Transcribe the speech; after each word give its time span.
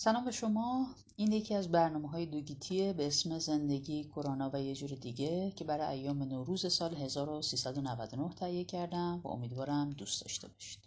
سلام 0.00 0.24
به 0.24 0.30
شما. 0.30 0.86
این 1.16 1.32
یکی 1.32 1.54
از 1.54 1.70
برنامه 1.70 2.08
های 2.08 2.26
دوگیتیه 2.26 2.92
به 2.92 3.06
اسم 3.06 3.38
زندگی 3.38 4.04
کرونا 4.04 4.50
و 4.52 4.62
یه 4.62 4.74
جور 4.74 4.90
دیگه 4.90 5.50
که 5.50 5.64
برای 5.64 5.98
ایام 5.98 6.22
نوروز 6.22 6.72
سال 6.72 6.94
1399 6.94 8.34
تهیه 8.34 8.64
کردم 8.64 9.20
و 9.24 9.28
امیدوارم 9.28 9.90
دوست 9.90 10.22
داشته 10.22 10.48
باشید. 10.48 10.78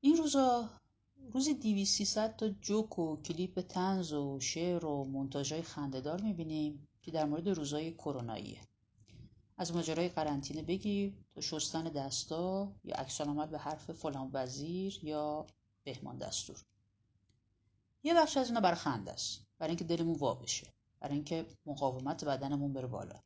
این 0.00 0.16
روزا 0.16 0.70
روزی 1.32 1.54
2300 1.54 2.36
تا 2.36 2.48
جوک 2.48 2.98
و 2.98 3.16
کلیپ 3.16 3.60
تنز 3.60 4.12
و 4.12 4.40
شعر 4.40 4.84
و 4.84 5.04
منتاژهای 5.04 5.62
خندهدار 5.62 6.20
می‌بینیم 6.20 6.88
که 7.02 7.10
در 7.10 7.24
مورد 7.24 7.48
روزای 7.48 7.92
کروناییه. 7.92 8.60
از 9.56 9.74
ماجرای 9.74 10.08
قرنطینه 10.08 10.62
بگیر 10.62 11.12
تا 11.34 11.40
شستن 11.40 11.84
دستا 11.84 12.72
یا 12.84 12.94
عکس 12.94 13.20
به 13.20 13.58
حرف 13.58 13.90
فلان 13.90 14.30
وزیر 14.32 15.00
یا 15.02 15.46
بهمان 15.84 16.18
دستور 16.18 16.64
یه 18.02 18.14
بخش 18.14 18.36
از 18.36 18.48
اینا 18.48 18.60
برای 18.60 18.78
است. 19.08 19.46
برای 19.58 19.70
اینکه 19.70 19.84
دلمون 19.84 20.16
وا 20.16 20.34
بشه. 20.34 20.66
برای 21.00 21.14
اینکه 21.14 21.46
مقاومت 21.66 22.24
بدنمون 22.24 22.72
بره 22.72 22.86
بالا. 22.86 23.20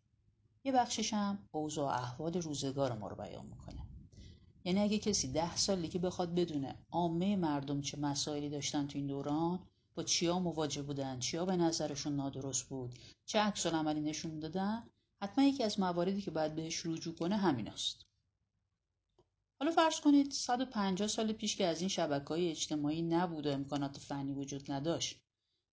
یه 0.65 0.73
بخشش 0.73 1.13
هم 1.13 1.39
اوضاع 1.51 1.95
احوال 1.95 2.33
روزگار 2.33 2.99
ما 2.99 3.09
رو 3.09 3.17
بیان 3.17 3.47
می‌کنه. 3.47 3.87
یعنی 4.65 4.81
اگه 4.81 4.99
کسی 4.99 5.33
ده 5.33 5.57
سال 5.57 5.81
دیگه 5.81 6.01
بخواد 6.01 6.35
بدونه 6.35 6.75
عامه 6.91 7.37
مردم 7.37 7.81
چه 7.81 7.99
مسائلی 7.99 8.49
داشتن 8.49 8.87
تو 8.87 8.99
این 8.99 9.07
دوران 9.07 9.59
با 9.95 10.03
چیا 10.03 10.39
مواجه 10.39 10.83
بودن 10.83 11.19
چیا 11.19 11.45
به 11.45 11.57
نظرشون 11.57 12.17
نادرست 12.17 12.69
بود 12.69 12.99
چه 13.27 13.39
عکس 13.39 13.67
عملی 13.67 14.01
نشون 14.01 14.41
دادن 14.41 14.83
حتما 15.23 15.45
یکی 15.45 15.63
از 15.63 15.81
مواردی 15.81 16.21
که 16.23 16.31
باید 16.31 16.55
بهش 16.55 16.87
رجوع 16.87 17.15
کنه 17.15 17.37
همین 17.37 17.69
است. 17.69 18.07
حالا 19.67 19.77
فرض 19.77 20.01
کنید 20.01 20.33
150 20.33 21.09
سال 21.09 21.33
پیش 21.33 21.57
که 21.57 21.67
از 21.67 21.81
این 21.81 21.89
شبکه 21.89 22.29
های 22.29 22.51
اجتماعی 22.51 23.03
نبود 23.03 23.47
و 23.47 23.51
امکانات 23.53 23.99
فنی 23.99 24.33
وجود 24.33 24.73
نداشت. 24.73 25.21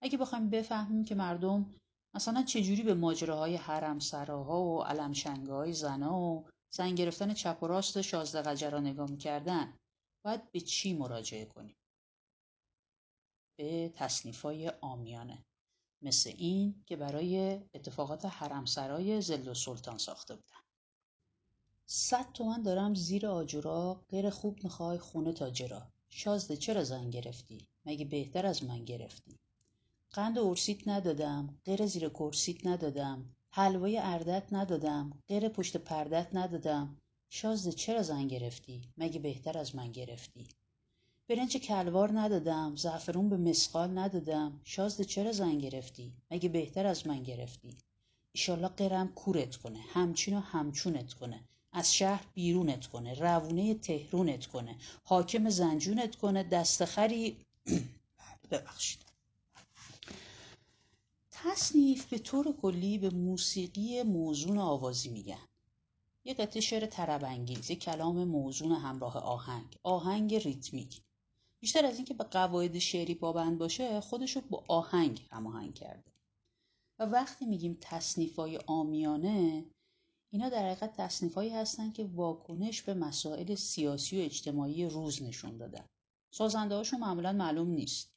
اگه 0.02 0.18
بخوایم 0.18 0.50
بفهمیم 0.50 1.06
که 1.06 1.16
مردم 1.16 1.76
مثلا 2.16 2.44
چجوری 2.44 2.84
به 2.84 2.94
ماجراهای 2.94 3.56
حرم 3.56 4.00
سراها 4.00 4.64
و 4.64 4.84
علمشنگه 4.84 5.54
های 5.54 5.74
زنا 5.74 6.20
و 6.20 6.50
زن 6.74 6.96
گرفتن 6.96 7.34
چپ 7.34 7.64
و 7.64 7.68
راست 7.68 8.02
شازده 8.02 8.42
قجرا 8.42 8.80
نگاه 8.80 9.12
می‌کردن 9.12 9.78
باید 10.26 10.52
به 10.52 10.60
چی 10.60 10.94
مراجعه 10.94 11.46
کنیم؟ 11.46 11.76
به 13.60 13.90
تصنیف 13.96 14.42
های 14.42 14.70
آمیانه 14.82 15.44
مثل 16.04 16.30
این 16.38 16.84
که 16.86 16.96
برای 16.96 17.62
اتفاقات 17.74 18.26
حرم 18.26 18.66
سرای 18.66 19.22
زل 19.22 19.48
و 19.48 19.54
سلطان 19.54 19.98
ساخته 19.98 20.36
بودن. 20.36 20.63
صد 21.86 22.32
تومن 22.34 22.62
دارم 22.62 22.94
زیر 22.96 23.28
آجورا 23.28 24.02
غیر 24.10 24.30
خوب 24.30 24.64
می‌خوای 24.64 24.98
خونه 24.98 25.34
تاجرا 25.34 25.88
شازده 26.10 26.58
چرا 26.58 26.84
زن 26.84 27.10
گرفتی؟ 27.10 27.68
مگه 27.86 28.06
بهتر 28.06 28.46
از 28.46 28.64
من 28.64 28.86
گرفتی؟ 28.86 29.40
قند 30.12 30.40
ارسیت 30.40 30.88
ندادم 30.88 31.60
غیر 31.66 31.86
زیر 31.86 32.10
کرسیت 32.10 32.68
ندادم 32.68 33.26
حلوای 33.50 33.98
اردت 33.98 34.44
ندادم 34.52 35.12
غیر 35.28 35.50
پشت 35.50 35.78
پردت 35.78 36.28
ندادم. 36.34 36.98
شازده 37.30 37.72
چرا 37.72 38.02
زن 38.02 38.28
گرفتی؟ 38.28 38.82
مگه 38.98 39.20
بهتر 39.20 39.58
از 39.58 39.76
من 39.76 39.92
گرفتی؟ 39.92 40.48
برنج 41.30 41.58
کلوار 41.58 42.20
ندادم 42.20 42.76
زعفرون 42.76 43.30
به 43.30 43.38
مسقال 43.38 43.98
ندادم. 43.98 44.62
شازده 44.64 45.04
چرا 45.04 45.32
زن 45.32 45.58
گرفتی؟ 45.58 46.14
مگه 46.32 46.50
بهتر 46.50 46.86
از 46.86 47.08
من 47.08 47.24
گرفتی؟ 47.24 47.78
ایشالله 48.32 48.68
قرم 48.68 49.08
کورت 49.08 49.56
کنه 49.56 49.80
همچین 49.80 50.38
و 50.38 50.40
همچونت 50.40 51.14
کنه. 51.14 51.44
از 51.74 51.94
شهر 51.94 52.26
بیرونت 52.34 52.88
کنه 52.88 53.14
روونه 53.14 53.74
تهرونت 53.74 54.46
کنه 54.46 54.76
حاکم 55.04 55.50
زنجونت 55.50 56.16
کنه 56.16 56.44
دستخری 56.44 57.38
ببخشید. 58.52 59.00
تصنیف 61.32 62.06
به 62.06 62.20
طور 62.20 62.56
کلی 62.62 62.98
به 62.98 63.10
موسیقی 63.10 64.04
موزون 64.04 64.58
آوازی 64.58 65.10
میگن. 65.10 65.48
یه 66.26 66.34
قطعه 66.34 66.62
شعر 66.62 66.86
تربنگیز 66.86 67.70
یه 67.70 67.76
کلام 67.76 68.24
موزون 68.24 68.72
همراه 68.72 69.18
آهنگ 69.18 69.78
آهنگ 69.84 70.36
ریتمیک. 70.36 71.02
بیشتر 71.60 71.86
از 71.86 71.96
اینکه 71.96 72.14
به 72.14 72.24
قواعد 72.24 72.80
شعری 72.80 73.16
پابند 73.16 73.58
باشه 73.58 74.02
خودشو 74.02 74.42
با 74.42 74.64
آهنگ 74.68 75.28
هماهنگ 75.32 75.74
کرده. 75.74 76.12
و 77.00 77.06
وقتی 77.06 77.46
میگیم 77.46 77.78
تصنیفای 77.82 78.60
آمیانه 78.68 79.66
اینا 80.34 80.50
در 80.50 80.66
حقیقت 80.66 80.94
تصنیفایی 80.98 81.50
هستن 81.50 81.92
که 81.92 82.04
واکنش 82.04 82.82
به 82.82 82.94
مسائل 82.94 83.56
سیاسی 83.56 84.22
و 84.22 84.26
اجتماعی 84.26 84.86
روز 84.86 85.24
نشون 85.24 85.58
دادن. 85.58 85.86
سازنده 86.32 86.76
هاشون 86.76 87.00
معمولا 87.00 87.34
معلوم 87.34 87.68
نیست. 87.68 88.12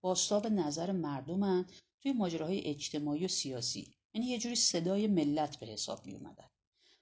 باستاب 0.00 0.46
نظر 0.46 0.92
مردمن 0.92 1.64
توی 2.02 2.12
ماجراهای 2.12 2.60
اجتماعی 2.60 3.24
و 3.24 3.28
سیاسی. 3.28 3.94
یعنی 4.14 4.26
یه 4.26 4.38
جوری 4.38 4.56
صدای 4.56 5.06
ملت 5.06 5.56
به 5.60 5.66
حساب 5.66 6.06
می 6.06 6.14
اومدن 6.14 6.46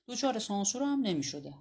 دوچار 0.07 0.39
سانسور 0.39 0.83
هم 0.83 1.01
نمی 1.01 1.23
شده. 1.23 1.55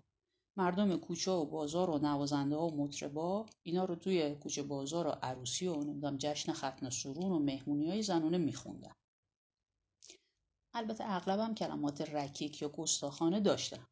مردم 0.58 0.98
کوچه 0.98 1.32
و 1.32 1.46
بازار 1.46 1.90
و 1.90 1.98
نوازنده 1.98 2.56
ها 2.56 2.68
و 2.68 2.78
مطربا 2.78 3.46
اینا 3.64 3.86
رو 3.86 3.96
توی 3.96 4.36
کوچه 4.36 4.64
بازار 4.64 5.08
و 5.08 5.10
عروسی 5.10 5.68
و 5.68 5.84
نمی‌دونم 5.84 6.18
جشن 6.18 6.54
ختن 6.54 6.90
سرون 6.90 7.32
و 7.32 7.40
مهمونی 7.40 7.90
های 7.90 8.04
زنونه 8.04 8.38
میخوندن. 8.38 8.94
البته 10.78 11.04
اغلبم 11.08 11.56
کلمات 11.56 12.02
رکیک 12.02 12.62
یا 12.62 12.70
گستاخانه 12.70 13.40
داشتن 13.40 13.86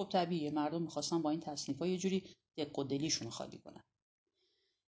خب 0.00 0.08
طبیعیه 0.12 0.50
مردم 0.50 0.82
می‌خواستن 0.82 1.22
با 1.22 1.30
این 1.30 1.40
تصنیف 1.40 1.78
ها 1.78 1.86
یه 1.86 1.98
جوری 1.98 2.34
دق 2.58 2.78
و 2.78 2.84
دلیشون 2.84 3.30
خالی 3.30 3.58
کنن. 3.58 3.82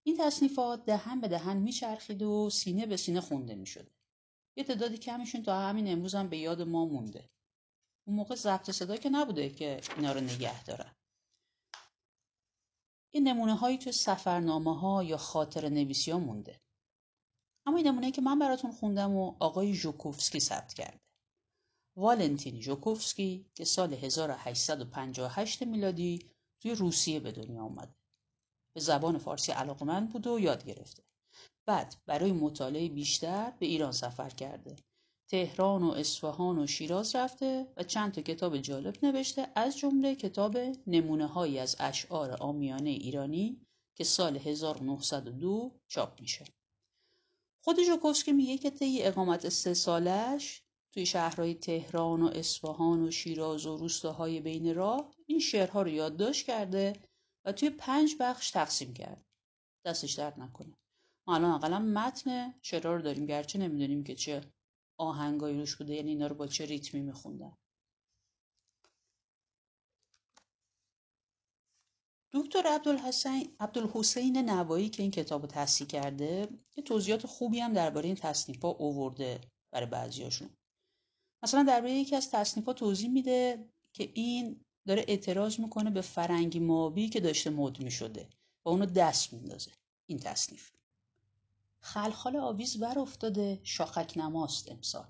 این 0.06 0.17
تصنیفات 0.19 0.85
دهن 0.85 1.21
به 1.21 1.29
دهن 1.29 1.56
میچرخید 1.56 2.23
و 2.23 2.51
سینه 2.51 2.87
به 2.87 2.97
سینه 2.97 3.21
خونده 3.21 3.55
می‌شده. 3.55 3.91
یه 4.59 4.65
تعدادی 4.65 4.99
کمیشون 4.99 5.43
تا 5.43 5.61
همین 5.61 5.93
امروز 5.93 6.15
هم 6.15 6.29
به 6.29 6.39
یاد 6.39 6.62
ما 6.62 6.85
مونده. 6.85 7.29
اون 8.06 8.17
موقع 8.17 8.35
ضبط 8.35 8.71
صدا 8.71 8.97
که 8.97 9.09
نبوده 9.09 9.51
که 9.51 9.81
اینا 9.97 10.12
رو 10.12 10.21
نگه 10.21 10.65
دارن. 10.65 10.93
این 13.15 13.29
نمونه 13.29 13.55
هایی 13.55 13.79
تو 13.79 13.93
سفرنامه 13.93 14.81
ها 14.81 15.05
یا 15.05 15.17
خاطر 15.17 15.69
نویسی 15.69 16.11
ها 16.11 16.19
مونده. 16.19 16.61
اما 17.67 17.77
این 17.77 17.87
نمونه 17.87 18.11
که 18.12 18.23
من 18.23 18.39
براتون 18.39 18.73
خوندم 18.73 19.15
و 19.15 19.37
آقای 19.41 19.75
ژوکوفسکی 19.75 20.41
ثبت 20.41 20.75
کرده. 20.75 21.06
والنتین 21.97 22.61
ژوکوفسکی 22.61 23.47
که 23.55 23.65
سال 23.65 23.95
1858 23.95 25.62
میلادی 25.62 26.27
توی 26.61 26.75
روسیه 26.75 27.21
به 27.21 27.33
دنیا 27.33 27.62
آمده 27.62 27.95
به 28.75 28.81
زبان 28.81 29.19
فارسی 29.19 29.53
علاقمند 29.53 30.12
بود 30.12 30.27
و 30.27 30.39
یاد 30.41 30.65
گرفته. 30.65 31.03
بعد 31.67 31.97
برای 32.06 32.33
مطالعه 32.33 32.89
بیشتر 32.89 33.53
به 33.59 33.67
ایران 33.67 33.93
سفر 33.93 34.31
کرده. 34.31 34.77
تهران 35.29 35.83
و 35.83 35.91
اصفهان 35.91 36.59
و 36.59 36.67
شیراز 36.67 37.17
رفته 37.17 37.73
و 37.77 37.83
چند 37.83 38.12
تا 38.12 38.23
کتاب 38.23 38.59
جالب 38.59 39.05
نوشته 39.05 39.49
از 39.55 39.79
جمله 39.79 40.15
کتاب 40.15 40.59
نمونه 40.87 41.27
هایی 41.27 41.59
از 41.59 41.77
اشعار 41.79 42.33
آمیانه 42.43 42.91
ایرانی 42.91 43.61
که 43.95 44.05
سال 44.05 44.37
1902 44.37 45.73
چاپ 45.89 46.21
میشه. 46.21 46.45
خود 47.65 47.83
ژوکوفسکی 47.83 48.33
میگه 48.33 48.59
که 48.59 48.71
طی 48.71 49.03
اقامت 49.03 49.49
سه 49.49 49.75
سالش 49.75 50.62
توی 50.97 51.07
شهرهای 51.07 51.55
تهران 51.55 52.23
و 52.23 52.27
اصفهان 52.27 53.03
و 53.03 53.11
شیراز 53.11 53.67
و 53.67 53.77
روستاهای 53.77 54.41
بین 54.41 54.75
راه 54.75 55.15
این 55.27 55.39
شعرها 55.39 55.83
رو 55.83 55.89
یادداشت 55.89 56.47
کرده 56.47 56.93
و 57.45 57.53
توی 57.53 57.71
پنج 57.71 58.15
بخش 58.21 58.51
تقسیم 58.51 58.95
کرد. 58.95 59.25
دستش 59.87 60.12
درد 60.12 60.41
نکنه. 60.41 60.75
ما 61.27 61.35
الان 61.35 61.51
اقلا 61.51 61.79
متن 61.79 62.55
شعرها 62.62 62.95
رو 62.95 63.03
داریم 63.03 63.27
گرچه 63.27 63.59
نمی‌دونیم 63.59 64.05
که 64.05 64.15
چه 64.15 64.41
آهنگایی 64.99 65.59
روش 65.59 65.77
بوده 65.77 65.95
یعنی 65.95 66.11
اینا 66.11 66.27
رو 66.27 66.35
با 66.35 66.47
چه 66.47 66.67
ریتمی 66.67 67.01
میخوندن 67.01 67.56
دکتر 72.33 72.62
عبدالحسین 72.67 73.56
عبدالحسین 73.61 74.51
نوایی 74.51 74.89
که 74.89 75.03
این 75.03 75.12
کتاب 75.12 75.43
رو 75.56 75.87
کرده 75.87 76.49
یه 76.76 76.85
توضیحات 76.85 77.26
خوبی 77.26 77.61
هم 77.61 77.73
درباره 77.73 78.06
این 78.06 78.17
تصنیف 78.17 78.62
ها 78.62 78.69
اوورده 78.69 79.41
برای 79.73 79.87
بعضیاشون 79.87 80.50
مثلا 81.46 81.62
درباره 81.62 81.93
یکی 81.93 82.16
از 82.16 82.31
تصنیف 82.31 82.66
ها 82.66 82.72
توضیح 82.72 83.10
میده 83.10 83.69
که 83.93 84.10
این 84.14 84.60
داره 84.87 85.04
اعتراض 85.08 85.60
می‌کنه 85.60 85.90
به 85.90 86.00
فرنگی 86.00 86.58
مابی 86.58 87.08
که 87.08 87.20
داشته 87.20 87.50
مد 87.50 87.81
می‌شده 87.81 88.28
و 88.64 88.69
اونو 88.69 88.87
دست 88.87 89.32
میندازه. 89.32 89.70
این 90.06 90.19
تصنیف. 90.19 90.70
خلخال 91.81 92.37
آویز 92.37 92.82
ور 92.82 92.98
افتاده 92.98 93.60
شاخک 93.62 94.12
نماست 94.16 94.70
امسال. 94.70 95.06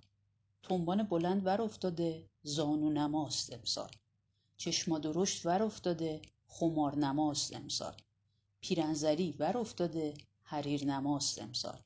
تنبان 0.62 1.02
بلند 1.02 1.46
ور 1.46 1.62
افتاده 1.62 2.26
زانو 2.42 2.90
نماست 2.90 3.52
امسال. 3.52 3.90
چشما 4.56 4.98
درشت 4.98 5.46
ور 5.46 5.62
افتاده 5.62 6.22
خمار 6.48 6.96
نماست 6.96 7.54
امسال. 7.54 7.94
پیرنزری 8.60 9.34
ور 9.38 9.58
افتاده 9.58 10.14
حریر 10.42 10.84
نماست 10.84 11.42
امسال. 11.42 11.80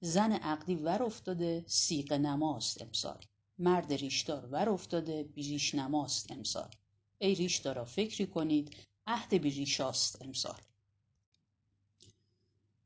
زن 0.00 0.32
عقدی 0.32 0.74
ور 0.74 1.02
افتاده 1.02 1.64
سیق 1.66 2.12
نماست 2.12 2.82
امسال. 2.82 3.20
مرد 3.58 3.92
ریشدار 3.92 4.46
ور 4.46 4.68
افتاده 4.68 5.22
بیریش 5.22 5.74
نماست 5.74 6.32
امسال. 6.32 6.70
ای 7.18 7.34
ریشدارا 7.34 7.84
فکری 7.84 8.26
کنید 8.26 8.76
عهد 9.06 9.34
بیریشاست 9.34 10.22
امسال. 10.22 10.60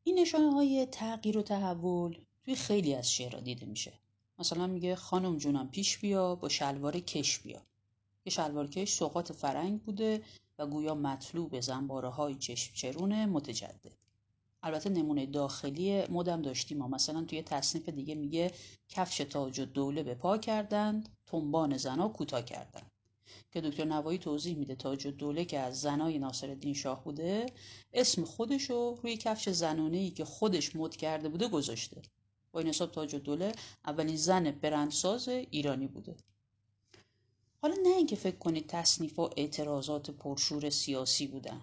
این 0.05 0.19
نشانه 0.19 0.53
های 0.53 0.87
تغییر 0.87 1.39
و 1.39 1.43
تحول 1.43 2.19
توی 2.45 2.55
خیلی 2.55 2.95
از 2.95 3.13
شعرها 3.13 3.41
دیده 3.41 3.67
میشه. 3.67 3.93
مثلا 4.39 4.67
میگه 4.67 4.97
خانم 4.97 5.37
جونم 5.37 5.71
پیش 5.71 5.99
بیا 5.99 6.35
با 6.35 6.49
شلوار 6.49 7.01
کش 7.01 7.39
بیا. 7.39 7.63
یه 8.25 8.33
شلوار 8.33 8.67
کش 8.67 8.93
سوقات 8.93 9.33
فرنگ 9.33 9.83
بوده 9.83 10.25
و 10.59 10.67
گویا 10.67 10.95
مطلوب 10.95 11.61
زنباره 11.61 12.09
های 12.09 12.35
چشم 12.35 12.75
چرون 12.75 13.25
متجدد. 13.25 14.02
البته 14.63 14.91
نمونه 14.91 15.27
داخلی 15.27 16.07
مدم 16.07 16.43
داشتیم 16.43 16.79
ما. 16.79 16.89
مثلا 16.89 17.25
توی 17.25 17.43
تصنیف 17.43 17.89
دیگه 17.89 18.15
میگه 18.15 18.53
کفش 18.89 19.17
تاج 19.17 19.61
و 19.61 19.65
دوله 19.65 20.03
به 20.03 20.15
پا 20.15 20.39
کردند 20.39 21.09
تنبان 21.27 21.77
زنا 21.77 22.09
کوتاه 22.09 22.43
کردند. 22.43 22.91
که 23.53 23.61
دکتر 23.61 23.85
نوایی 23.85 24.19
توضیح 24.19 24.57
میده 24.57 24.75
تاج 24.75 25.07
دوله 25.07 25.45
که 25.45 25.59
از 25.59 25.81
زنای 25.81 26.19
ناصرالدین 26.19 26.75
شاه 26.75 27.05
بوده 27.05 27.47
اسم 27.93 28.25
خودش 28.25 28.71
رو 28.71 28.99
روی 29.03 29.17
کفش 29.17 29.49
زنونه 29.49 29.97
ای 29.97 30.11
که 30.11 30.25
خودش 30.25 30.77
مد 30.77 30.97
کرده 30.97 31.29
بوده 31.29 31.49
گذاشته. 31.49 32.03
با 32.53 32.61
این 32.61 32.69
حساب 32.69 32.93
تاج 32.93 33.15
دوله 33.15 33.53
اولین 33.85 34.17
زن 34.17 34.51
برندساز 34.51 35.29
ایرانی 35.29 35.87
بوده. 35.87 36.17
حالا 37.63 37.77
نه 37.83 37.97
اینکه 37.97 38.17
فکر 38.17 38.37
کنید 38.37 38.67
تصنیف 38.67 39.19
و 39.19 39.31
اعتراضات 39.37 40.11
پرشور 40.11 40.71
سیاسی 40.71 41.27
بودن. 41.27 41.61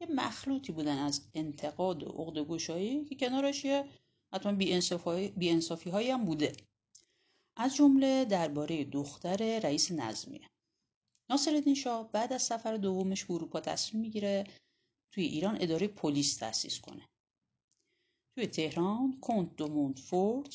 یه 0.00 0.06
مخلوطی 0.10 0.72
بودن 0.72 0.98
از 0.98 1.28
انتقاد 1.34 2.02
و 2.02 2.06
عقد 2.06 2.38
گوشایی 2.38 3.04
که 3.04 3.14
کنارش 3.14 3.64
یه 3.64 3.90
حتما 4.34 4.52
بیانصافی 5.36 5.90
هایی 5.90 6.10
هم 6.10 6.24
بوده. 6.24 6.56
از 7.58 7.74
جمله 7.76 8.24
درباره 8.24 8.84
دختر 8.84 9.58
رئیس 9.58 9.92
نظمیه. 9.92 10.48
ناصرالدین 11.30 11.74
شاه 11.74 12.12
بعد 12.12 12.32
از 12.32 12.42
سفر 12.42 12.76
دومش 12.76 13.24
به 13.24 13.34
اروپا 13.34 13.60
تصمیم 13.60 14.02
می‌گیره 14.02 14.44
توی 15.14 15.24
ایران 15.24 15.58
اداره 15.60 15.88
پلیس 15.88 16.36
تأسیس 16.36 16.80
کنه. 16.80 17.06
توی 18.34 18.46
تهران 18.46 19.20
کنت 19.20 19.56
دوموند 19.56 19.98
فورد 19.98 20.54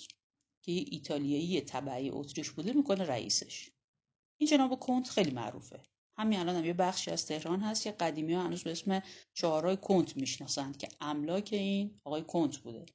که 0.66 0.72
یه 0.72 0.86
ایتالیایی 0.92 1.62
تبعی 1.62 2.10
اتریش 2.10 2.52
بوده 2.52 2.74
می‌کنه 2.74 3.04
رئیسش. 3.04 3.70
این 4.40 4.50
جناب 4.50 4.80
کنت 4.80 5.10
خیلی 5.10 5.32
معروفه. 5.32 5.84
همین 6.22 6.40
الان 6.40 6.66
یه 6.66 6.74
بخشی 6.74 7.12
از 7.12 7.26
تهران 7.26 7.60
هست 7.60 7.84
که 7.84 7.92
قدیمی 7.92 8.34
ها 8.34 8.44
هنوز 8.44 8.64
به 8.64 8.72
اسم 8.72 9.02
چهارای 9.34 9.78
کنت 9.78 10.18
می‌شناسند 10.18 10.78
که 10.78 10.88
املاک 11.02 11.50
این 11.52 12.00
آقای 12.06 12.24
کنت 12.24 12.58
بوده. 12.58 12.86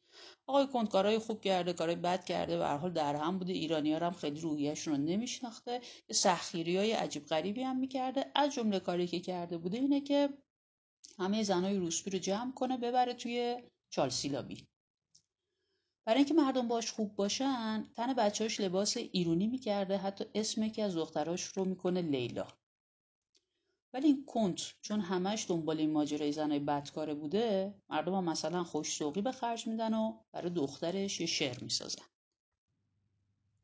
آقای 0.46 0.67
کنت 0.67 0.88
کارهای 0.88 1.19
خوب 1.19 1.40
کرده 1.40 1.73
کارهای 1.73 1.96
بد 1.96 2.25
کرده 2.25 2.61
و 2.61 2.62
حال 2.62 2.93
در 2.93 3.17
هم 3.17 3.38
بوده. 3.38 3.52
ایرانی 3.52 3.93
ها 3.93 4.06
هم 4.06 4.12
خیلی 4.12 4.40
روحیهشون 4.40 4.94
رو 4.94 5.00
نمیشناخته. 5.00 5.73
یه 6.08 6.17
سخیری 6.17 6.76
های 6.76 6.93
عجیب 6.93 7.26
غریبی 7.26 7.62
هم 7.62 7.76
می‌کرده. 7.76 8.31
از 8.34 8.55
جمله 8.55 8.81
کاری 8.81 9.06
که 9.06 9.20
کرده 9.20 9.58
بوده 9.58 9.79
اینه 9.79 10.00
که 10.00 10.29
همه 11.19 11.43
زنای 11.43 11.76
روسپی 11.76 12.11
رو 12.11 12.19
جمع 12.19 12.52
کنه 12.52 12.76
ببره 12.76 13.14
توی 13.14 13.62
چالسیلابی. 13.90 14.67
برای 16.06 16.19
اینکه 16.19 16.34
مردم 16.34 16.69
باش 16.69 16.93
خوب 16.93 17.17
باشن 17.17 17.84
تن 17.96 18.14
بچه‌هاش 18.14 18.61
لباس 18.61 18.96
ایرونی 18.96 19.46
می‌کرده. 19.46 19.96
حتی 19.96 20.25
اسم 20.34 20.62
یکی 20.62 20.82
از 20.82 20.94
دختراش 20.94 21.44
رو 21.44 21.64
می‌کنه 21.64 22.02
لیلا. 22.02 22.49
ولی 23.96 24.06
این 24.06 24.25
کنت 24.26 24.75
چون 24.82 25.00
همش 25.00 25.46
دنبال 25.48 25.78
این 25.78 25.93
ماجرای 25.93 26.32
زنای 26.32 26.58
بدکاره 26.58 27.14
بوده 27.14 27.75
مردم 27.90 28.14
هم 28.14 28.25
مثلا 28.25 28.64
خوش 28.64 28.96
سوقی 28.96 29.20
به 29.20 29.32
خرج 29.32 29.66
میدن 29.66 29.94
و 29.94 30.16
برای 30.32 30.50
دخترش 30.50 31.20
یه 31.20 31.26
شعر 31.26 31.64
می‌سازن. 31.64 32.02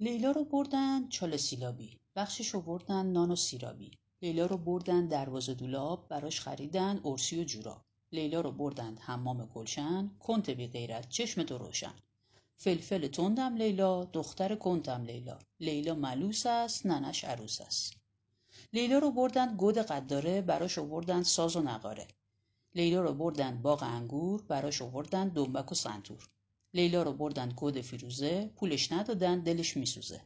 لیلا 0.00 0.30
رو 0.30 0.44
بردن 0.44 1.08
چاله 1.08 1.36
سیلابی. 1.36 1.98
بخشش 2.16 2.48
رو 2.48 2.60
بردن 2.60 3.06
نان 3.06 3.30
و 3.30 3.36
سیرابی. 3.36 3.90
لیلا 4.22 4.46
رو 4.46 4.56
بردن 4.56 5.06
دروازه 5.06 5.54
دولاب 5.54 6.08
براش 6.08 6.40
خریدن 6.40 7.00
ارسی 7.04 7.40
و 7.40 7.44
جوراب. 7.44 7.84
لیلا 8.12 8.40
رو 8.40 8.52
بردند 8.52 8.98
حمام 8.98 9.46
گلشن 9.54 10.10
کنت 10.20 10.50
بی 10.50 10.66
غیرت 10.66 11.08
چشم 11.08 11.42
تو 11.42 11.58
روشن. 11.58 11.94
فلفل 12.56 13.08
تندم 13.08 13.56
لیلا 13.56 14.04
دختر 14.04 14.54
کنتم 14.54 15.04
لیلا. 15.04 15.38
لیلا 15.60 15.94
ملوس 15.94 16.46
است 16.46 16.86
ننش 16.86 17.24
عروس 17.24 17.60
است. 17.60 18.01
لیلا 18.74 18.98
رو 18.98 19.10
بردن 19.10 19.56
گود 19.56 19.78
قداره 19.78 20.40
براش 20.40 20.78
آوردن 20.78 21.22
ساز 21.22 21.56
و 21.56 21.60
نقاره. 21.60 22.08
لیلا 22.74 23.00
رو 23.02 23.12
بردن 23.12 23.62
باغ 23.62 23.82
انگور 23.82 24.42
براش 24.42 24.82
آوردن 24.82 25.28
دنبک 25.28 25.72
و 25.72 25.74
سنتور. 25.74 26.28
لیلا 26.74 27.02
رو 27.02 27.12
بردن 27.12 27.48
گود 27.48 27.80
فیروزه 27.80 28.50
پولش 28.56 28.92
ندادن 28.92 29.40
دلش 29.40 29.76
میسوزه. 29.76 30.20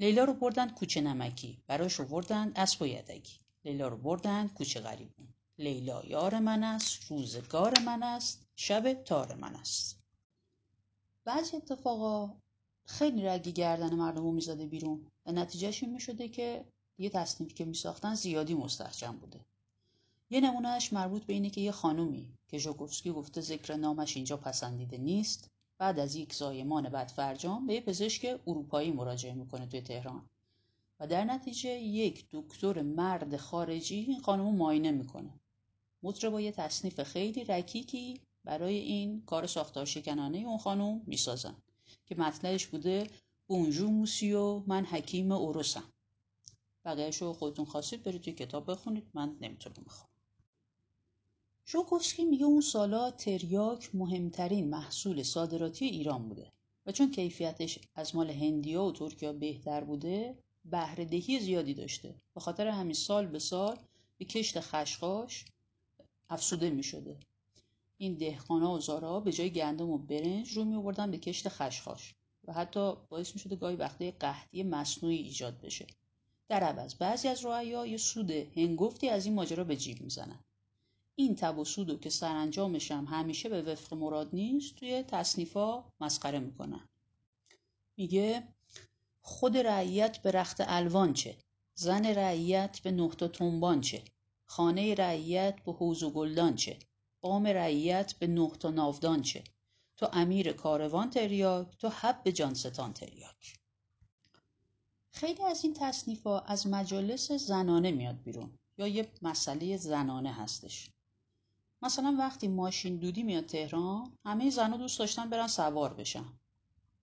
لیلا 0.00 0.24
رو 0.24 0.32
بردن 0.34 0.68
کوچه 0.68 1.00
نمکی 1.00 1.58
براش 1.66 2.00
آوردن 2.00 2.52
اسب 2.56 2.82
و 2.82 2.86
یدگی 2.86 3.32
لیلا 3.64 3.88
رو 3.88 3.96
بردن 3.96 4.48
کوچه 4.48 4.80
غریبون. 4.80 5.28
لیلا 5.58 6.02
یار 6.04 6.38
من 6.38 6.64
است 6.64 7.06
روزگار 7.08 7.78
من 7.78 8.02
است 8.02 8.46
شب 8.56 8.92
تار 8.92 9.34
من 9.34 9.54
است. 9.54 9.98
بعضی 11.24 11.56
اتفاقا 11.56 12.34
خیلی 12.84 13.26
رگی 13.26 13.52
گردن 13.52 13.94
مردم 13.94 14.22
رو 14.22 14.32
می‌زده 14.32 14.66
بیرون. 14.66 15.06
و 15.26 15.32
نتیجهش 15.32 15.82
این 15.82 15.92
می‌شده 15.92 16.28
که 16.28 16.64
یه 16.98 17.10
تصنیف 17.10 17.54
که 17.54 17.64
میساختن 17.64 18.14
زیادی 18.14 18.54
مستحجم 18.54 19.16
بوده. 19.16 19.40
یه 20.30 20.40
نمونهش 20.40 20.92
مربوط 20.92 21.24
به 21.24 21.32
اینه 21.32 21.50
که 21.50 21.60
یه 21.60 21.72
خانومی 21.72 22.28
که 22.48 22.58
ژوکوفسکی 22.58 23.10
گفته 23.10 23.40
ذکر 23.40 23.74
نامش 23.74 24.16
اینجا 24.16 24.36
پسندیده 24.36 24.98
نیست 24.98 25.50
بعد 25.78 25.98
از 25.98 26.14
یک 26.14 26.34
زایمان 26.34 26.88
بعد 26.88 27.08
فرجام 27.08 27.66
به 27.66 27.74
یه 27.74 27.80
پزشک 27.80 28.40
اروپایی 28.46 28.90
مراجعه 28.90 29.34
می‌کنه 29.34 29.66
توی 29.66 29.80
تهران. 29.80 30.28
و 31.00 31.06
در 31.06 31.24
نتیجه 31.24 31.70
یک 31.70 32.26
دکتر 32.32 32.82
مرد 32.82 33.36
خارجی 33.36 33.96
این 33.96 34.20
خانم 34.20 34.54
معاینه 34.54 34.90
می‌کنه. 34.90 35.40
با 36.02 36.40
یه 36.40 36.52
تصنیف 36.52 37.02
خیلی 37.02 37.44
رکیکی 37.44 38.20
برای 38.44 38.78
این 38.78 39.22
کار 39.26 39.46
ساختار 39.46 39.84
شکنانه 39.84 40.38
اون 40.38 40.58
خانم 40.58 41.02
می‌سازن 41.06 41.56
که 42.06 42.14
مطلعش 42.14 42.66
بوده 42.66 43.10
بونجو 43.46 43.90
موسیو 43.90 44.62
من 44.66 44.84
حکیم 44.84 45.32
اوروسم 45.32 45.92
بقیهش 46.86 47.22
رو 47.22 47.32
خودتون 47.32 47.64
خواستید 47.64 48.02
برید 48.02 48.22
توی 48.22 48.32
کتاب 48.32 48.70
بخونید 48.70 49.10
من 49.14 49.36
نمی‌تونم 49.40 49.84
بخونم. 49.86 50.10
شوکوفسکی 51.64 52.24
میگه 52.24 52.44
اون 52.44 52.60
سالا 52.60 53.10
تریاک 53.10 53.94
مهمترین 53.94 54.70
محصول 54.70 55.22
صادراتی 55.22 55.84
ایران 55.84 56.28
بوده 56.28 56.52
و 56.86 56.92
چون 56.92 57.10
کیفیتش 57.10 57.78
از 57.94 58.16
مال 58.16 58.30
هندیا 58.30 58.84
و 58.84 58.92
ترکیا 58.92 59.32
بهتر 59.32 59.84
بوده 59.84 60.38
بهرهدهی 60.64 61.40
زیادی 61.40 61.74
داشته. 61.74 62.14
به 62.34 62.40
خاطر 62.40 62.66
همین 62.66 62.94
سال 62.94 63.26
به 63.26 63.38
سال 63.38 63.78
به 64.18 64.24
کشت 64.24 64.60
خشخاش 64.60 65.44
افسوده 66.30 66.70
می 66.70 66.82
شده 66.82 67.18
این 67.98 68.14
دهقانا 68.14 68.72
و 68.72 68.80
زارا 68.80 69.20
به 69.20 69.32
جای 69.32 69.50
گندم 69.50 69.90
و 69.90 69.98
برنج 69.98 70.52
رو 70.52 70.64
می 70.64 70.74
آوردن 70.74 71.10
به 71.10 71.18
کشت 71.18 71.48
خشخاش 71.48 72.14
و 72.44 72.52
حتی 72.52 72.92
باعث 73.08 73.34
می 73.34 73.40
شده 73.40 73.56
گاهی 73.56 73.76
وقته 73.76 74.10
قحطی 74.10 74.62
مصنوعی 74.62 75.16
ایجاد 75.16 75.60
بشه. 75.60 75.86
در 76.48 76.64
عوض 76.64 76.94
بعضی 76.94 77.28
از 77.28 77.44
رعیا 77.44 77.86
یه 77.86 77.96
سود 77.96 78.30
هنگفتی 78.30 79.08
از 79.08 79.26
این 79.26 79.34
ماجرا 79.34 79.64
به 79.64 79.76
جیب 79.76 80.00
می‌زنن. 80.00 80.44
این 81.14 81.34
تب 81.34 81.58
و 81.58 81.64
سودو 81.64 81.98
که 81.98 82.10
سرانجامش 82.10 82.90
هم 82.90 83.04
همیشه 83.04 83.48
به 83.48 83.62
وفق 83.62 83.94
مراد 83.94 84.30
نیست 84.32 84.74
توی 84.74 85.02
تصنیفا 85.02 85.84
مسخره 86.00 86.38
می‌کنن. 86.38 86.88
میگه 87.96 88.48
خود 89.20 89.56
رعیت 89.56 90.18
به 90.18 90.30
رخت 90.30 90.56
الوان 90.60 91.12
چه؟ 91.12 91.36
زن 91.74 92.06
رعیت 92.06 92.80
به 92.80 92.90
نقطه 92.90 93.28
تنبان 93.28 93.80
چه؟ 93.80 94.02
خانه 94.44 94.94
رعیت 94.94 95.60
به 95.64 95.72
حوز 95.72 96.02
و 96.02 96.10
گلدان 96.10 96.54
چه؟ 96.54 96.78
قام 97.20 97.46
رعیت 97.46 98.12
به 98.12 98.26
نقطه 98.26 98.70
ناودان 98.70 99.22
چه؟ 99.22 99.44
تو 99.96 100.08
امیر 100.12 100.52
کاروان 100.52 101.10
تریاک 101.10 101.78
تو 101.78 101.88
حب 101.88 102.30
جانستان 102.30 102.92
تریاک. 102.92 103.58
خیلی 105.16 105.42
از 105.42 105.64
این 105.64 105.74
تصنیف 105.74 106.22
ها 106.22 106.40
از 106.40 106.66
مجالس 106.66 107.32
زنانه 107.32 107.90
میاد 107.90 108.22
بیرون 108.22 108.50
یا 108.78 108.86
یه 108.86 109.08
مسئله 109.22 109.76
زنانه 109.76 110.32
هستش. 110.32 110.90
مثلا 111.82 112.16
وقتی 112.18 112.48
ماشین 112.48 112.96
دودی 112.96 113.22
میاد 113.22 113.46
تهران 113.46 114.12
همه 114.24 114.50
زنها 114.50 114.76
دوست 114.76 114.98
داشتن 114.98 115.30
برن 115.30 115.46
سوار 115.46 115.94
بشن. 115.94 116.24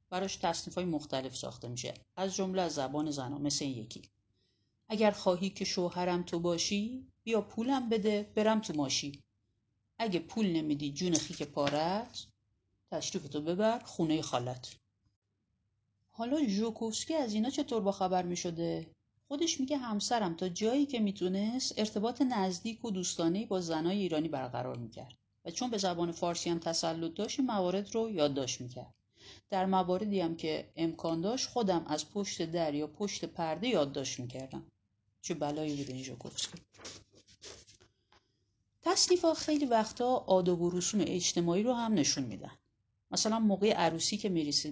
براش 0.09 0.35
تصنیف 0.35 0.75
های 0.75 0.85
مختلف 0.85 1.35
ساخته 1.35 1.67
میشه. 1.67 1.93
از 2.15 2.35
جمله 2.35 2.61
از 2.61 2.73
زبان 2.73 3.11
زنها 3.11 3.37
مثل 3.37 3.65
این 3.65 3.77
یکی. 3.77 4.01
اگر 4.89 5.11
خواهی 5.11 5.49
که 5.49 5.65
شوهرم 5.65 6.23
تو 6.23 6.39
باشی 6.39 7.07
بیا 7.23 7.41
پولم 7.41 7.89
بده 7.89 8.31
برم 8.35 8.59
تو 8.59 8.73
ماشی 8.73 9.23
اگه 9.99 10.19
پول 10.19 10.45
نمیدی 10.45 10.93
جون 10.93 11.13
خیک 11.13 11.43
پارت 11.43 12.27
تشریف 12.91 13.27
تو 13.27 13.41
ببر 13.41 13.79
خونه 13.79 14.21
خالت. 14.21 14.82
حالا 16.15 16.47
ژوکوفسکی 16.47 17.13
از 17.13 17.33
اینا 17.33 17.49
چطور 17.49 17.81
با 17.81 17.91
خبر 17.91 18.23
می 18.23 18.35
شده؟ 18.35 18.87
خودش 19.27 19.59
میگه 19.59 19.77
همسرم 19.77 20.35
تا 20.35 20.49
جایی 20.49 20.85
که 20.85 20.99
می‌تونست 20.99 21.73
ارتباط 21.79 22.21
نزدیک 22.21 22.85
و 22.85 22.91
دوستانه 22.91 23.45
با 23.45 23.61
زنای 23.61 23.97
ایرانی 23.97 24.27
برقرار 24.27 24.77
می‌کرد 24.77 25.15
و 25.45 25.51
چون 25.51 25.69
به 25.69 25.77
زبان 25.77 26.11
فارسی 26.11 26.49
هم 26.49 26.59
تسلط 26.59 27.13
داشت 27.13 27.39
موارد 27.39 27.95
رو 27.95 28.09
یادداشت 28.09 28.61
می‌کرد. 28.61 28.93
در 29.49 29.65
مواردی 29.65 30.19
هم 30.19 30.35
که 30.35 30.71
امکان 30.75 31.21
داشت 31.21 31.49
خودم 31.49 31.85
از 31.87 32.09
پشت 32.09 32.51
در 32.51 32.73
یا 32.73 32.87
پشت 32.87 33.25
پرده 33.25 33.67
یادداشت 33.67 34.19
می‌کردم. 34.19 34.63
چه 35.21 35.33
بلایی 35.33 35.75
بود 35.75 35.89
این 35.89 36.03
ژوکوفسکی 36.03 36.61
تصنیف 38.81 39.25
ها 39.25 39.33
خیلی 39.33 39.65
وقتا 39.65 40.15
آداب 40.15 40.61
و 40.61 40.69
رسوم 40.69 41.01
اجتماعی 41.07 41.63
رو 41.63 41.73
هم 41.73 41.93
نشون 41.93 42.23
میدن. 42.23 42.51
مثلا 43.13 43.39
موقع 43.39 43.73
عروسی 43.73 44.17
که 44.17 44.29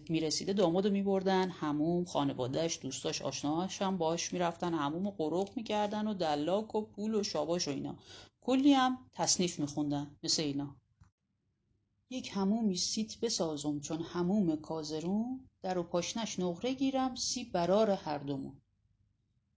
می‌رسیده 0.10 0.54
داماد 0.54 0.86
رو 0.86 0.92
میبردن 0.92 1.50
هموم 1.50 2.06
خانوادهش 2.06 2.80
دوستاش 2.82 3.22
آشناهاش 3.22 3.82
هم 3.82 3.98
باش 3.98 4.34
می‌رفتن 4.34 4.74
هموم 4.74 5.08
و 5.08 5.12
قروق 5.12 5.50
می‌کردن 5.56 6.08
و 6.08 6.14
دلاک 6.14 6.76
و 6.76 6.82
پول 6.82 7.16
و 7.16 7.24
شاباش 7.24 7.68
و 7.68 7.72
اینا. 7.72 7.96
کلی 8.42 8.74
هم 8.74 8.98
تصنیف 9.14 9.60
میخوندن 9.60 10.16
مثل 10.24 10.42
اینا. 10.44 10.76
یک 12.10 12.32
همومی 12.34 12.78
سیت 12.78 13.20
بسازم 13.20 13.80
چون 13.80 14.02
هموم 14.02 14.56
کازرون 14.56 15.50
در 15.62 15.78
و 15.78 15.84
پاشنش 15.84 16.40
نقره 16.40 16.74
گیرم 16.74 17.16
سی 17.16 17.44
برار 17.44 17.92
هر 17.92 18.18
دومون. 18.18 18.62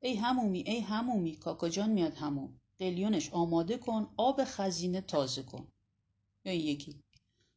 ای 0.00 0.14
همومی 0.14 0.60
ای 0.66 0.80
همومی 0.80 1.36
کاکا 1.36 1.68
جان 1.68 1.90
میاد 1.90 2.14
هموم 2.14 2.60
قلیونش 2.78 3.30
آماده 3.32 3.78
کن 3.78 4.14
آب 4.16 4.44
خزینه 4.44 5.00
تازه 5.00 5.42
کن. 5.42 5.68
یا 6.44 6.52
این 6.52 6.60
یکی. 6.60 7.03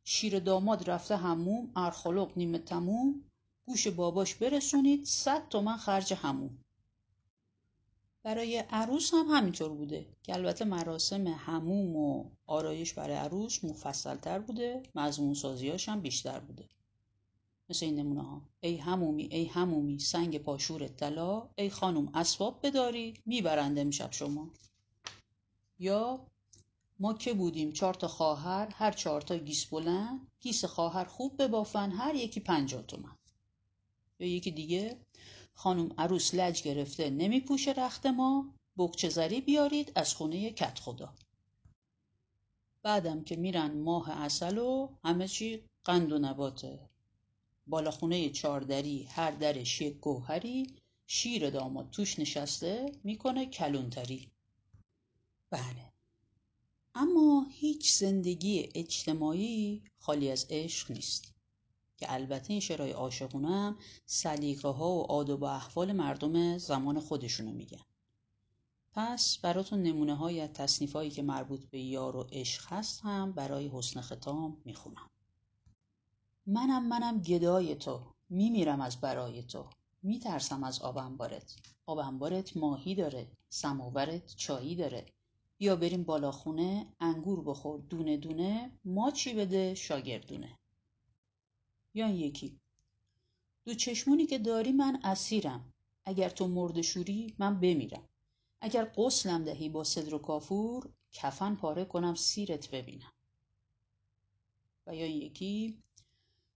شیر 0.10 0.40
داماد 0.40 0.90
رفته 0.90 1.18
هموم 1.18 1.72
ارخلق 1.76 2.32
نیمه 2.38 2.58
تموم. 2.58 3.24
گوش 3.66 3.88
باباش 3.88 4.36
برسونید 4.36 5.06
صد 5.06 5.50
تومن 5.50 5.78
خرج 5.78 6.14
هموم 6.14 6.58
برای 8.24 8.58
عروس 8.58 9.14
هم 9.14 9.26
همینطور 9.26 9.70
بوده 9.70 10.06
که 10.24 10.34
البته 10.34 10.66
مراسم 10.66 11.28
هموم 11.28 11.96
و 11.96 12.26
آرایش 12.46 12.94
برای 12.94 13.16
عروس 13.16 13.64
مفصلتر 13.64 14.40
بوده 14.40 14.84
مضمون 14.96 15.34
سازیاش 15.34 15.90
هم 15.90 16.02
بیشتر 16.02 16.40
بوده. 16.40 16.66
مثل 17.70 17.86
این 17.86 17.96
نمونه 17.96 18.22
ها. 18.22 18.42
ای 18.62 18.78
همومی 18.78 19.28
ای 19.32 19.46
همومی 19.46 20.00
سنگ 20.00 20.38
پاشور 20.38 20.88
طلا 20.88 21.50
ای 21.56 21.70
خانم 21.70 22.12
اسباب 22.14 22.60
بداری 22.64 23.14
می‌برند 23.26 23.80
امشب 23.80 24.12
شما. 24.12 24.52
یا 25.80 26.28
ما 27.00 27.14
که 27.14 27.34
بودیم 27.34 27.72
چهار 27.72 27.94
تا 27.94 28.08
خواهر 28.08 28.68
هر 28.74 28.92
چهار 28.92 29.22
تا 29.22 29.38
گیس 29.38 29.66
بلند 29.66 30.28
گیس 30.40 30.66
خواهر 30.66 31.06
خوب 31.06 31.42
ببافن 31.42 31.92
هر 31.92 32.16
یکی 32.16 32.40
پنجاه 32.40 32.82
تومن. 32.82 33.16
یا 34.20 34.28
یکی 34.28 34.52
دیگه 34.52 34.98
خانم 35.54 35.90
عروس 35.98 36.34
لج 36.34 36.64
گرفته 36.64 37.10
نمی 37.10 37.40
پوشه 37.42 37.72
رخت 37.72 38.06
ما. 38.06 38.54
بکچه 38.78 39.10
زری 39.10 39.42
بیارید 39.42 39.92
از 39.96 40.14
خونه 40.14 40.52
کت 40.52 40.80
خدا. 40.80 41.14
بعدم 42.84 43.24
که 43.24 43.36
میرن 43.36 43.78
ماه 43.82 44.10
اصل 44.10 44.58
و 44.58 44.90
همه 45.04 45.28
چی 45.28 45.64
قند 45.84 46.12
و 46.12 46.20
نباته. 46.20 46.90
بالا 47.68 47.92
خونه 47.92 48.30
چاردری 48.30 49.04
هر 49.04 49.32
درش 49.32 49.82
یک 49.82 49.98
گوهری 50.00 50.68
شیر 51.08 51.50
داماد 51.50 51.90
توش 51.90 52.20
نشسته 52.20 52.92
می‌کنه 53.04 53.46
کلونتری. 53.46 54.32
بله. 55.50 55.97
اما 57.00 57.46
هیچ 57.50 57.94
زندگی 57.94 58.70
اجتماعی 58.76 59.84
خالی 60.00 60.32
از 60.32 60.46
عشق 60.50 60.92
نیست. 60.92 61.34
که 61.98 62.14
البته 62.14 62.52
این 62.54 62.60
شعرهای 62.60 62.92
عاشقونه 62.92 63.48
هم 63.48 63.78
سلیقه 64.06 64.70
ها 64.70 64.90
و 64.90 65.12
آداب 65.12 65.42
و 65.42 65.46
احوال 65.46 65.92
مردم 65.92 66.58
زمان 66.58 67.00
خودشونو 67.00 67.52
میگن. 67.52 67.82
پس 68.94 69.38
براتون 69.38 69.84
نمونه 69.84 70.16
های 70.16 70.42
از 70.42 70.50
تصنیف 70.50 70.94
هایی 70.94 71.10
که 71.10 71.24
مربوط 71.24 71.66
به 71.66 71.80
یار 71.80 72.16
و 72.16 72.28
عشق 72.32 72.74
هست 72.74 73.02
هم 73.02 73.32
برای 73.32 73.70
حسن 73.74 74.02
ختام 74.02 74.58
می‌خونم. 74.66 75.10
منم 76.46 76.88
منم 76.88 77.22
گدای 77.22 77.76
تو 77.76 78.02
میمیرم 78.30 78.82
از 78.82 79.02
برای 79.02 79.44
تو 79.44 79.70
میترسم 80.04 80.64
از 80.64 80.80
آب 80.80 80.98
انبارت. 80.98 81.56
آب 81.86 81.98
انبارت 81.98 82.58
ماهی 82.58 82.96
داره 82.96 83.28
سماورت 83.50 84.36
چایی 84.36 84.76
داره. 84.76 85.17
بیا 85.58 85.76
بریم 85.76 86.04
بالا 86.04 86.32
خونه 86.32 86.94
انگور 87.00 87.44
بخور. 87.44 87.80
دونه 87.80 88.18
دونه. 88.18 88.72
ما 88.86 89.12
چی 89.12 89.34
بده؟ 89.34 89.76
شاگردونه. 89.76 90.60
یا 91.94 92.10
یکی. 92.10 92.60
دو 93.66 93.74
چشمونی 93.74 94.26
که 94.26 94.38
داری 94.38 94.72
من 94.72 95.00
اسیرم. 95.04 95.74
اگر 96.06 96.30
تو 96.30 96.48
مرد 96.48 96.82
شوری 96.82 97.36
من 97.40 97.60
بمیرم. 97.60 98.10
اگر 98.62 98.86
قسلم 98.98 99.44
دهی 99.44 99.70
با 99.70 99.84
صدر 99.84 100.16
و 100.16 100.20
کافور 100.20 100.94
کفن 101.12 101.56
پاره 101.56 101.86
کنم 101.86 102.16
سیرت 102.16 102.72
ببینم. 102.72 103.14
و 104.88 104.96
یا 104.96 105.08
یکی. 105.08 105.84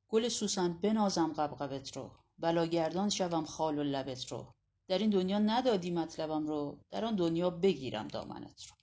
گل 0.09 0.29
سوسن 0.29 0.73
بنازم 0.73 1.33
قبقبت 1.33 1.97
رو. 1.97 2.11
بلاگردان 2.39 3.09
شوم 3.09 3.45
خال 3.45 3.79
و 3.79 3.83
لبت 3.83 4.31
رو. 4.31 4.53
در 4.87 4.97
این 4.97 5.09
دنیا 5.09 5.39
ندادی 5.39 5.91
مطلبم 5.91 6.47
رو. 6.47 6.79
در 6.89 7.05
آن 7.05 7.15
دنیا 7.15 7.49
بگیرم 7.49 8.07
دامنت 8.07 8.65
رو. 8.65 8.80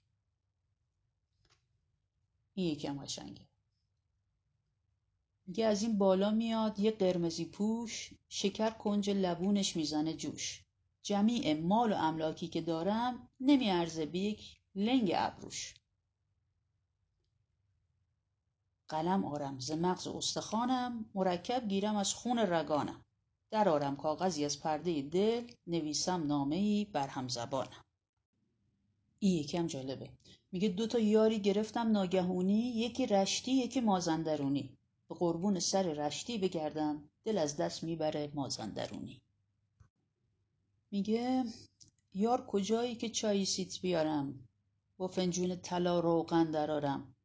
این 2.53 2.67
یکی 2.67 2.87
هم 2.87 3.03
قشنگه. 3.03 3.47
میگه 5.47 5.65
از 5.65 5.83
این 5.83 5.97
بالا 5.97 6.31
میاد 6.31 6.79
یه 6.79 6.91
قرمزی 6.91 7.45
پوش 7.45 8.13
شکر 8.29 8.69
کنج 8.69 9.09
لبونش 9.09 9.75
می‌زنه 9.75 10.13
جوش. 10.13 10.63
جمیع 11.03 11.61
مال 11.61 11.91
و 11.91 11.95
املاکی 11.95 12.47
که 12.47 12.61
دارم 12.61 13.29
نمیارزه 13.39 14.05
به 14.05 14.19
یک 14.19 14.59
لنگ 14.75 15.11
ابروش. 15.15 15.75
قلم 18.87 19.25
آرم 19.25 19.59
ز 19.59 19.71
مغز 19.71 20.07
استخوانم 20.07 21.05
مرکب 21.15 21.67
گیرم 21.67 21.95
از 21.95 22.13
خون 22.13 22.39
رگانم. 22.39 23.05
درآرم 23.51 23.95
کاغذی 23.95 24.45
از 24.45 24.59
پرده 24.59 25.01
دل 25.01 25.51
نویسم 25.67 26.27
نامه 26.27 26.55
ای 26.55 26.85
بر 26.85 27.07
هم 27.07 27.27
زبانم 27.27 27.85
این 29.19 29.33
یکی 29.33 29.57
هم 29.57 29.67
جالبه. 29.67 30.09
میگه 30.51 30.69
دو 30.69 30.87
تا 30.87 30.99
یاری 30.99 31.39
گرفتم 31.39 31.91
ناگهونی 31.91 32.59
یکی 32.59 33.05
رشتی 33.05 33.51
یکی 33.51 33.79
مازندرونی. 33.79 34.77
به 35.09 35.15
قربون 35.15 35.59
سر 35.59 35.83
رشتی 35.83 36.37
بگردم 36.37 37.09
دل 37.25 37.37
از 37.37 37.57
دست 37.57 37.83
می‌بره 37.83 38.31
مازندرونی. 38.33 39.21
میگه 40.91 41.43
یار 42.13 42.45
کجایی 42.45 42.95
که 42.95 43.09
چایی 43.09 43.45
سیت 43.45 43.81
بیارم؟ 43.81 44.47
با 44.97 45.07
فنجون 45.07 45.55
طلا 45.55 45.99
روغن 45.99 46.51
درارم 46.51 47.15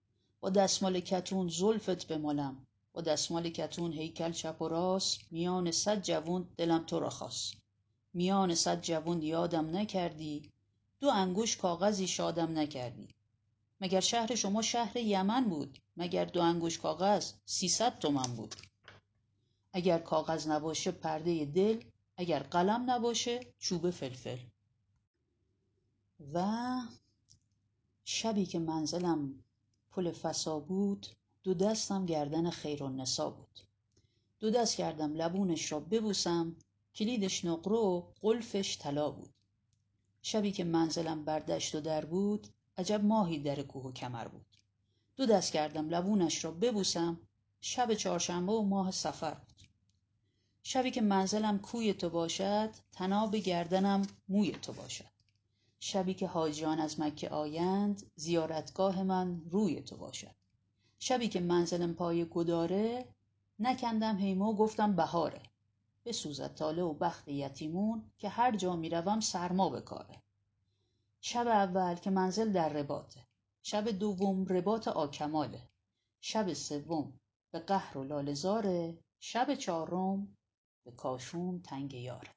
با 0.41 0.51
دستمال 0.51 1.01
کتون 1.01 1.49
زلفت 1.49 2.07
بمالم. 2.07 2.67
با 2.93 3.01
دستمال 3.01 3.51
کتون 3.51 3.93
هیکل 3.93 4.33
چپ 4.33 4.63
و 4.63 4.69
راست. 4.69 5.21
میان 5.31 5.71
صد 5.71 6.03
جوون 6.03 6.49
دلم 6.57 6.85
تو 6.85 7.01
را 7.01 7.11
خواست. 7.11 7.55
میان 8.15 8.55
صد 8.55 8.81
جوون 8.81 9.23
یادم 9.23 9.77
نکردی. 9.77 10.53
دو 11.05 11.11
انگوش 11.11 11.57
کاغذی 11.57 12.07
شادم 12.07 12.59
نکردی. 12.59 13.09
مگر 13.81 14.01
شهر 14.01 14.35
شما 14.35 14.63
شهر 14.63 14.97
یمن 14.97 15.45
بود؟ 15.45 15.79
مگر 15.97 16.25
دو 16.25 16.43
انگوش 16.43 16.79
کاغذ 16.79 17.33
سیصد 17.45 17.99
تومن 17.99 18.37
بود؟ 18.37 18.55
اگر 19.73 19.99
کاغذ 19.99 20.49
نباشه 20.49 20.91
پرده 20.91 21.45
دل 21.45 21.85
اگر 22.17 22.39
قلم 22.39 22.91
نباشه 22.91 23.41
چوب 23.59 23.91
فلفل. 23.91 24.39
و 26.33 26.47
شبی 28.05 28.47
که 28.47 28.59
منزلم 28.59 29.45
پل 29.91 30.11
فسا 30.11 30.61
بود 30.61 31.07
دو 31.43 31.55
دستم 31.55 32.07
گردن 32.07 32.51
خیرالنسا 32.51 33.31
بود. 33.31 33.61
دو 34.41 34.51
دست 34.51 34.77
کردم 34.77 35.15
لبونش 35.15 35.73
را 35.73 35.81
ببوسم 35.81 36.57
کلیدش 36.95 37.45
نقره 37.45 37.77
و 37.77 38.03
قلفش 38.23 38.79
طلا 38.79 39.11
بود. 39.11 39.34
شبی 40.27 40.53
که 40.53 40.65
منزلم 40.65 41.25
بر 41.25 41.39
دشت 41.39 41.75
و 41.75 41.81
در 41.81 42.05
بود 42.05 42.49
عجب 42.79 43.05
ماهی 43.05 43.39
در 43.39 43.63
کوه 43.63 43.85
و 43.85 43.93
کمر 43.93 44.29
بود. 44.29 44.47
دو 45.17 45.27
دست 45.27 45.53
کردم 45.53 45.89
لبونش 45.89 46.45
را 46.45 46.51
ببوسم 46.51 47.21
شب 47.61 47.95
چهارشنبه 47.95 48.53
و 48.53 48.63
ماه 48.63 48.91
سفر 48.91 49.35
بود. 49.35 49.63
شبی 50.63 50.91
که 50.91 51.01
منزلم 51.01 51.59
کوی 51.59 51.95
تو 51.95 52.11
باشد 52.11 52.71
تناب 52.93 53.37
گردنم 53.37 54.03
موی 54.29 54.53
تو 54.53 54.73
باشد. 54.73 55.11
شبی 55.81 56.15
که 56.15 56.27
حاجیان 56.27 56.81
از 56.81 57.01
مکه 57.01 57.29
آیند 57.29 58.03
زیارتگاه 58.17 59.03
من 59.03 59.43
روی 59.51 59.81
تو 59.81 59.97
باشد. 59.97 60.35
شبی 60.99 61.29
که 61.29 61.41
منزلم 61.41 61.95
پای 61.95 62.25
گداره 62.25 63.09
نکندم 63.59 64.19
هیما 64.19 64.53
و 64.53 64.57
گفتم 64.57 64.97
بهاره. 64.97 65.43
بسوزد 66.05 66.55
تاله 66.55 66.83
و 66.83 66.95
بخت 66.95 67.29
یتیمون 67.29 68.11
که 68.19 68.29
هر 68.29 68.57
جا 68.57 68.77
می‌روم 68.77 69.21
سرما 69.21 69.71
بکاره 69.71 70.23
شب 71.21 71.47
اول 71.47 71.95
که 71.95 72.11
منزل 72.11 72.53
در 72.53 72.69
رباطه. 72.69 73.27
شب 73.63 73.89
دوم 73.89 74.45
رباط 74.45 74.89
آکماله. 74.89 75.69
شب 76.21 76.53
سوم 76.53 77.13
به 77.51 77.59
قهر 77.59 77.99
و 77.99 78.05
لالزاره 78.05 78.99
شب 79.21 79.55
چهارم 79.55 80.37
به 80.85 80.91
کاشون 80.91 81.63
تنگ 81.63 81.95
یاره. 81.95 82.31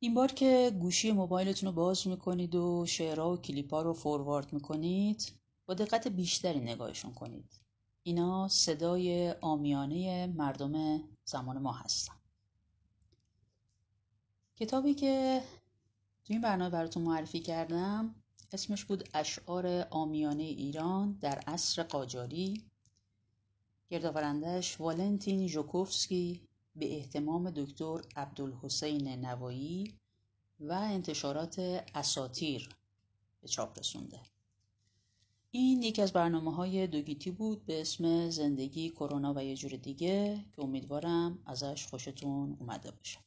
این 0.00 0.14
بار 0.14 0.32
که 0.32 0.72
گوشی 0.80 1.12
موبایلتون 1.12 1.68
رو 1.68 1.74
باز 1.74 2.08
می‌کنید 2.08 2.54
و 2.54 2.86
شعرها 2.86 3.32
و 3.32 3.36
کلیپا 3.36 3.82
رو 3.82 3.92
فوروارد 3.92 4.52
می‌کنید 4.52 5.32
با 5.66 5.74
دقت 5.74 6.08
بیشتری 6.08 6.60
نگاهشون 6.60 7.14
کنید. 7.14 7.60
اینا 8.02 8.48
صدای 8.48 9.30
آمیانه 9.40 10.26
مردم 10.26 11.02
زمان 11.24 11.58
ما 11.58 11.72
هستن. 11.72 12.14
کتابی 14.56 14.94
که 14.94 15.42
تو 16.24 16.32
این 16.32 16.40
برنامه 16.40 16.70
براتون 16.70 17.02
معرفی 17.02 17.40
کردم 17.40 18.14
اسمش 18.52 18.84
بود 18.84 19.08
اشعار 19.14 19.86
آمیانه 19.90 20.42
ایران 20.42 21.12
در 21.12 21.38
عصر 21.38 21.82
قاجاری. 21.82 22.64
گردآورندهش 23.90 24.80
والنتین 24.80 25.46
ژوکوفسکی 25.46 26.48
به 26.76 26.96
احتمام 26.96 27.50
دکتر 27.50 28.02
عبدالحسین 28.16 29.08
نوایی 29.08 29.94
و 30.60 30.72
انتشارات 30.72 31.58
اساتیر 31.94 32.68
به 33.40 33.48
چاپ 33.48 33.78
رسونده. 33.78 34.31
این 35.54 35.82
یکی 35.82 36.02
از 36.02 36.12
برنامه 36.12 36.54
های 36.54 36.86
دوگیتی 36.86 37.30
بود 37.30 37.66
به 37.66 37.80
اسم 37.80 38.30
زندگی 38.30 38.90
کرونا 38.90 39.34
و 39.36 39.44
یه 39.44 39.56
جور 39.56 39.70
دیگه 39.70 40.44
که 40.56 40.62
امیدوارم 40.62 41.38
ازش 41.46 41.86
خوشتون 41.86 42.56
اومده 42.60 42.90
باشه. 42.90 43.18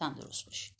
تم 0.00 0.14
درست 0.14 0.46
باشید. 0.46 0.77